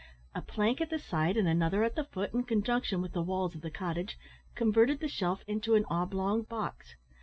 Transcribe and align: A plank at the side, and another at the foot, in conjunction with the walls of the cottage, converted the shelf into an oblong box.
A 0.33 0.41
plank 0.41 0.81
at 0.81 0.89
the 0.89 0.97
side, 0.97 1.37
and 1.37 1.47
another 1.47 1.83
at 1.83 1.93
the 1.93 2.03
foot, 2.05 2.33
in 2.33 2.41
conjunction 2.45 3.03
with 3.03 3.13
the 3.13 3.21
walls 3.21 3.53
of 3.53 3.61
the 3.61 3.69
cottage, 3.69 4.17
converted 4.55 4.99
the 4.99 5.07
shelf 5.07 5.43
into 5.45 5.75
an 5.75 5.85
oblong 5.91 6.41
box. 6.41 6.95